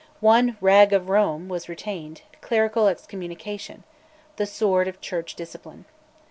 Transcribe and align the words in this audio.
One 0.19 0.57
"rag 0.61 0.93
of 0.93 1.09
Rome" 1.09 1.47
was 1.47 1.69
retained, 1.69 2.23
clerical 2.41 2.87
excommunication 2.87 3.83
the 4.37 4.47
Sword 4.47 4.87
of 4.87 4.99
Church 4.99 5.35
Discipline. 5.35 5.85